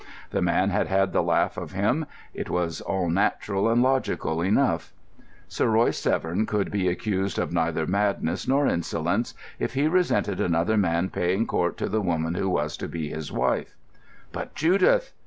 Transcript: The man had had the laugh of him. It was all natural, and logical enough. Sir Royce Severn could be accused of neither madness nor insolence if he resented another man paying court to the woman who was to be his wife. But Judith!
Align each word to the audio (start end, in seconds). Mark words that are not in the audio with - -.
The 0.31 0.41
man 0.41 0.71
had 0.71 0.87
had 0.87 1.13
the 1.13 1.21
laugh 1.21 1.57
of 1.57 1.73
him. 1.73 2.07
It 2.33 2.49
was 2.49 2.81
all 2.81 3.07
natural, 3.07 3.69
and 3.69 3.83
logical 3.83 4.41
enough. 4.41 4.91
Sir 5.47 5.67
Royce 5.67 5.99
Severn 5.99 6.47
could 6.47 6.71
be 6.71 6.87
accused 6.87 7.37
of 7.37 7.53
neither 7.53 7.85
madness 7.85 8.47
nor 8.47 8.65
insolence 8.65 9.35
if 9.59 9.75
he 9.75 9.87
resented 9.87 10.41
another 10.41 10.75
man 10.75 11.09
paying 11.11 11.45
court 11.45 11.77
to 11.77 11.87
the 11.87 12.01
woman 12.01 12.33
who 12.33 12.49
was 12.49 12.77
to 12.77 12.87
be 12.87 13.09
his 13.09 13.31
wife. 13.31 13.75
But 14.31 14.55
Judith! 14.55 15.13